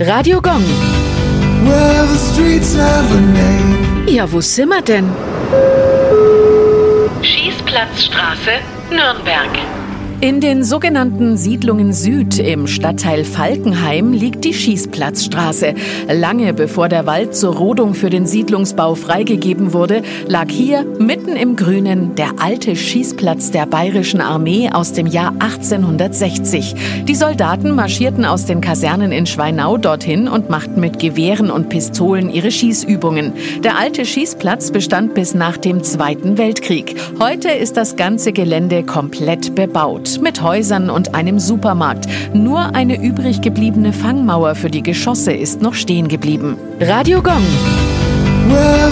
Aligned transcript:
Radio 0.00 0.40
Gong. 0.40 0.64
Well, 1.66 2.06
the 2.06 2.16
streets 2.16 2.74
have 2.74 3.12
a 3.14 3.20
name. 3.20 4.08
Ja, 4.08 4.24
wo 4.32 4.40
sind 4.40 4.70
wir 4.70 4.80
denn? 4.80 5.10
Schießplatzstraße, 7.20 8.60
Nürnberg. 8.90 9.50
In 10.22 10.42
den 10.42 10.64
sogenannten 10.64 11.38
Siedlungen 11.38 11.94
Süd 11.94 12.38
im 12.38 12.66
Stadtteil 12.66 13.24
Falkenheim 13.24 14.12
liegt 14.12 14.44
die 14.44 14.52
Schießplatzstraße. 14.52 15.72
Lange 16.12 16.52
bevor 16.52 16.90
der 16.90 17.06
Wald 17.06 17.34
zur 17.34 17.56
Rodung 17.56 17.94
für 17.94 18.10
den 18.10 18.26
Siedlungsbau 18.26 18.96
freigegeben 18.96 19.72
wurde, 19.72 20.02
lag 20.28 20.50
hier 20.50 20.84
mitten 20.98 21.36
im 21.36 21.56
Grünen 21.56 22.16
der 22.16 22.32
alte 22.38 22.76
Schießplatz 22.76 23.50
der 23.50 23.64
Bayerischen 23.64 24.20
Armee 24.20 24.68
aus 24.70 24.92
dem 24.92 25.06
Jahr 25.06 25.32
1860. 25.38 26.74
Die 27.08 27.14
Soldaten 27.14 27.74
marschierten 27.74 28.26
aus 28.26 28.44
den 28.44 28.60
Kasernen 28.60 29.12
in 29.12 29.24
Schweinau 29.24 29.78
dorthin 29.78 30.28
und 30.28 30.50
machten 30.50 30.80
mit 30.80 30.98
Gewehren 30.98 31.50
und 31.50 31.70
Pistolen 31.70 32.28
ihre 32.28 32.50
Schießübungen. 32.50 33.32
Der 33.64 33.78
alte 33.78 34.04
Schießplatz 34.04 34.70
bestand 34.70 35.14
bis 35.14 35.32
nach 35.32 35.56
dem 35.56 35.82
Zweiten 35.82 36.36
Weltkrieg. 36.36 36.94
Heute 37.18 37.48
ist 37.48 37.78
das 37.78 37.96
ganze 37.96 38.34
Gelände 38.34 38.82
komplett 38.82 39.54
bebaut 39.54 40.09
mit 40.18 40.42
Häusern 40.42 40.90
und 40.90 41.14
einem 41.14 41.38
Supermarkt. 41.38 42.06
Nur 42.32 42.74
eine 42.74 43.00
übrig 43.00 43.40
gebliebene 43.40 43.92
Fangmauer 43.92 44.54
für 44.54 44.70
die 44.70 44.82
Geschosse 44.82 45.32
ist 45.32 45.62
noch 45.62 45.74
stehen 45.74 46.08
geblieben. 46.08 46.56
Radio 46.80 47.22
Gong. 47.22 47.44
Well, 48.48 48.90